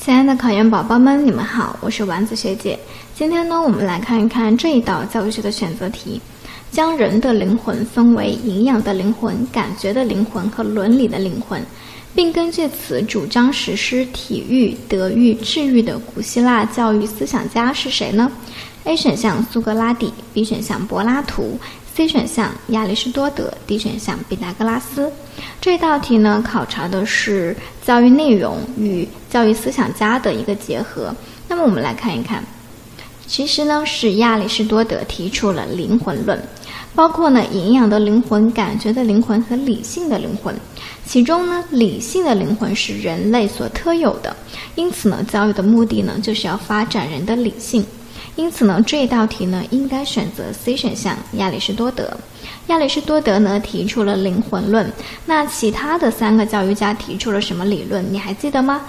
[0.00, 2.78] 亲爱的考研宝宝们，你们好，我是丸子学姐。
[3.14, 6.18] 今天呢，我们来看一看这一道教育学的选择题，
[6.72, 11.62] 将人的灵魂分为营养的灵魂、感觉的灵魂和伦理的灵魂，
[12.14, 18.32] 并根据此主张实施体育、德育、智育的古希腊教育思想家是谁呢
[18.84, 21.58] ？A 选项苏格拉底，B 选项柏拉图。
[21.92, 25.12] C 选项亚里士多德，D 选项毕达哥拉斯。
[25.60, 27.54] 这道题呢，考察的是
[27.84, 31.14] 教育内容与教育思想家的一个结合。
[31.48, 32.42] 那么我们来看一看，
[33.26, 36.40] 其实呢是亚里士多德提出了灵魂论，
[36.94, 40.54] 包括呢营养的灵魂、感觉的灵魂和理性的灵魂。
[41.04, 44.34] 其中呢，理性的灵魂是人类所特有的，
[44.76, 47.84] 因此呢，教育的目的呢就是要发展人的理性。
[48.36, 52.10] 因此呢，这一道题呢，应该选择 C 选项，亚里士多德。
[52.68, 54.90] 亚里士多德呢提出了灵魂论，
[55.26, 58.04] 那其他的三个教育家提出了什么理论？
[58.12, 58.80] 你还记得吗？